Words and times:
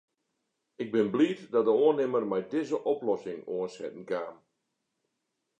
Ik 0.83 0.89
bin 0.93 1.07
bliid 1.13 1.39
dat 1.53 1.65
de 1.67 1.73
oannimmer 1.83 2.23
mei 2.31 2.43
dizze 2.53 2.77
oplossing 2.93 3.39
oansetten 3.57 4.05
kaam. 4.11 4.35